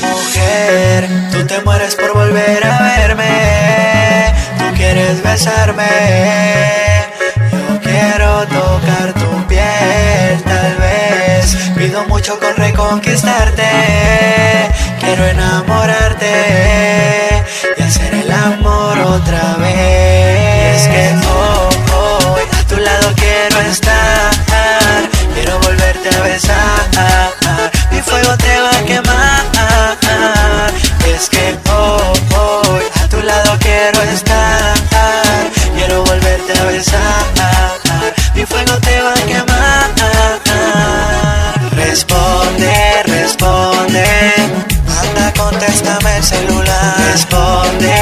Mujer, 0.00 1.08
tú 1.32 1.46
te 1.46 1.60
mueres 1.62 1.94
por 1.94 2.12
volver 2.12 2.66
a 2.66 2.82
verme. 2.82 4.34
Tú 4.58 4.64
quieres 4.76 5.22
besarme. 5.22 5.86
Yo 7.50 7.80
quiero 7.80 8.46
tocar 8.48 9.14
tu 9.14 9.46
piel, 9.46 10.42
tal 10.44 10.76
vez. 10.76 11.56
Pido 11.74 12.06
mucho 12.06 12.38
con 12.38 12.54
reconquistarte. 12.54 13.64
Quiero 15.00 15.26
enamorarte 15.26 17.27
otra 19.08 19.56
vez. 19.58 20.76
es 20.76 20.88
que 20.88 21.04
hoy 21.94 22.44
a 22.52 22.64
tu 22.66 22.76
lado 22.76 23.12
quiero 23.16 23.60
estar. 23.70 24.30
Quiero 25.34 25.58
volverte 25.60 26.08
a 26.14 26.22
besar. 26.22 27.32
Mi 27.90 28.00
fuego 28.02 28.36
te 28.36 28.60
va 28.60 28.70
a 28.70 28.82
quemar. 28.84 29.44
Es 31.06 31.28
que 31.28 31.56
hoy 31.70 32.84
a 33.02 33.08
tu 33.08 33.20
lado 33.22 33.58
quiero 33.60 34.02
estar. 34.02 34.74
Quiero 35.76 36.04
volverte 36.04 36.58
a 36.58 36.64
besar. 36.64 37.24
Mi 38.34 38.44
fuego 38.44 38.78
te 38.80 39.00
va 39.00 39.12
a 39.12 39.26
quemar. 39.26 39.90
Responde, 41.72 43.02
responde. 43.04 44.04
Anda, 45.00 45.32
contéstame 45.36 46.16
el 46.16 46.24
celular. 46.24 46.94
Responde, 47.12 47.88
responde. 47.88 47.97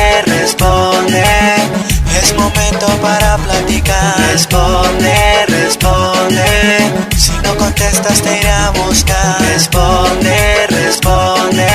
Te 8.14 8.38
iré 8.38 8.50
a 8.50 8.70
buscar. 8.70 9.40
Responde, 9.40 10.66
responde. 10.68 11.66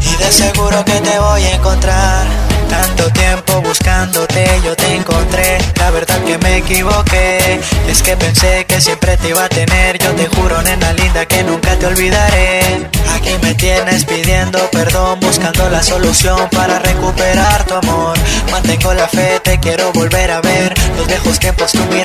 Y 0.00 0.16
de 0.16 0.32
seguro 0.32 0.84
que 0.84 1.00
te 1.00 1.18
voy 1.18 1.42
a 1.44 1.54
encontrar. 1.54 2.26
Tanto 2.68 3.10
tiempo 3.12 3.60
buscándote 3.60 4.46
yo 4.64 4.74
te 4.74 4.94
encontré. 4.94 5.58
La 5.76 5.90
verdad 5.90 6.18
que 6.24 6.38
me 6.38 6.58
equivoqué. 6.58 7.60
Es 7.88 8.02
que 8.02 8.16
pensé 8.16 8.64
que 8.66 8.80
siempre 8.80 9.16
te 9.18 9.28
iba 9.28 9.44
a 9.44 9.48
tener. 9.48 9.98
Yo 9.98 10.10
te 10.12 10.26
juro, 10.28 10.60
nena 10.62 10.92
linda, 10.94 11.26
que 11.26 11.44
nunca 11.44 11.78
te 11.78 11.86
olvidaré. 11.86 12.88
Aquí 13.14 13.36
me 13.42 13.54
tienes 13.54 14.04
pidiendo 14.04 14.58
perdón, 14.70 15.20
buscando 15.20 15.68
la 15.68 15.82
solución 15.82 16.48
para 16.50 16.78
recuperar 16.78 17.64
tu 17.66 17.74
amor. 17.74 18.16
Mantengo 18.50 18.94
la 18.94 19.06
fe, 19.06 19.40
te 19.44 19.60
quiero 19.60 19.92
volver 19.92 20.30
a 20.30 20.40
ver. 20.40 20.74
Los 20.96 21.06
viejos 21.06 21.38
tiempos, 21.38 21.72
tú 21.72 21.84
mi 21.90 22.02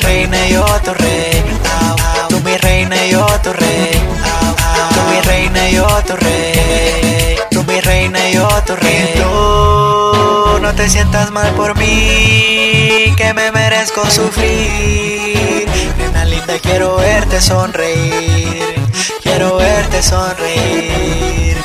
te 10.78 10.88
sientas 10.88 11.32
mal 11.32 11.52
por 11.56 11.76
mí, 11.76 13.14
que 13.18 13.34
me 13.34 13.52
merezco 13.52 14.06
sufrir. 14.12 15.68
Nena 15.98 16.24
linda, 16.26 16.60
quiero 16.62 16.98
verte 16.98 17.42
sonreír. 17.42 18.76
Quiero 19.24 19.58
verte 19.58 20.04
sonreír. 20.04 21.58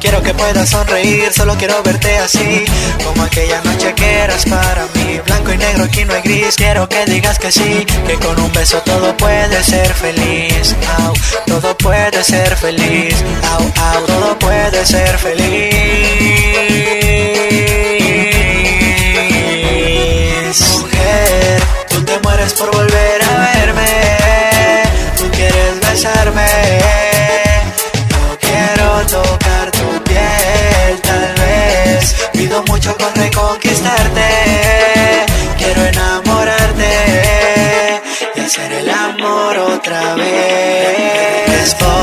Quiero 0.00 0.22
que 0.22 0.32
puedas 0.32 0.70
sonreír, 0.70 1.30
solo 1.32 1.54
quiero 1.56 1.82
verte 1.82 2.16
así. 2.16 2.64
Como 3.04 3.22
aquella 3.22 3.60
noche 3.64 3.92
que 3.94 4.18
eras 4.20 4.46
para 4.46 4.86
mí. 4.94 5.20
Blanco 5.26 5.52
y 5.52 5.58
negro, 5.58 5.84
aquí 5.84 6.06
no 6.06 6.14
hay 6.14 6.22
gris. 6.22 6.56
Quiero 6.56 6.88
que 6.88 7.04
digas 7.04 7.38
que 7.38 7.52
sí, 7.52 7.84
que 8.06 8.14
con 8.14 8.40
un 8.40 8.50
beso 8.52 8.80
todo 8.80 9.14
puede 9.18 9.62
ser 9.62 9.92
feliz. 9.92 10.74
Au, 11.04 11.12
todo 11.46 11.76
puede 11.76 12.24
ser 12.24 12.56
feliz. 12.56 13.14
Au, 13.52 13.60
au, 13.60 14.06
todo 14.06 14.38
puede 14.38 14.86
ser 14.86 15.18
feliz. 15.18 17.03
Otra 39.74 40.14
vez. 40.14 41.93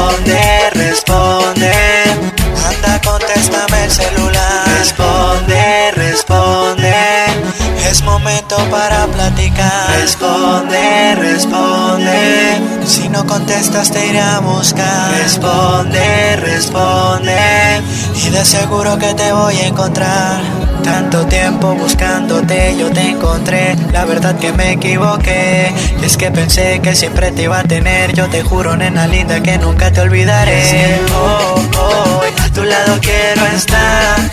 Es 7.91 8.01
momento 8.03 8.55
para 8.71 9.05
platicar. 9.07 9.99
Responde, 9.99 11.13
responde. 11.15 12.61
Si 12.85 13.09
no 13.09 13.27
contestas 13.27 13.91
te 13.91 14.07
iré 14.07 14.21
a 14.21 14.39
buscar. 14.39 15.11
Responde, 15.11 16.37
responde. 16.37 17.81
Y 18.15 18.29
de 18.29 18.45
seguro 18.45 18.97
que 18.97 19.13
te 19.13 19.33
voy 19.33 19.57
a 19.57 19.67
encontrar. 19.67 20.41
Tanto 20.85 21.25
tiempo 21.25 21.75
buscándote 21.75 22.77
yo 22.77 22.89
te 22.91 23.09
encontré. 23.09 23.75
La 23.91 24.05
verdad 24.05 24.37
que 24.37 24.53
me 24.53 24.71
equivoqué. 24.71 25.73
Es 26.01 26.15
que 26.15 26.31
pensé 26.31 26.79
que 26.79 26.95
siempre 26.95 27.31
te 27.33 27.43
iba 27.43 27.59
a 27.59 27.63
tener. 27.63 28.13
Yo 28.13 28.29
te 28.29 28.41
juro, 28.41 28.77
nena 28.77 29.05
linda, 29.05 29.43
que 29.43 29.57
nunca 29.57 29.91
te 29.91 29.99
olvidaré. 29.99 30.61
Es 30.61 30.69
que 30.71 31.13
hoy, 31.13 31.61
hoy 31.77 32.29
a 32.39 32.53
tu 32.53 32.63
lado 32.63 32.99
quiero 33.01 33.45
estar. 33.47 34.30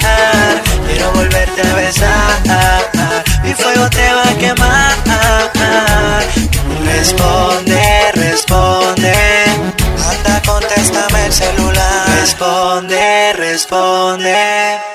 Responde, 6.98 8.10
responde. 8.14 9.12
Anda, 10.10 10.42
contéstame 10.44 11.26
el 11.26 11.32
celular. 11.32 12.08
Responde, 12.20 13.32
responde. 13.34 14.87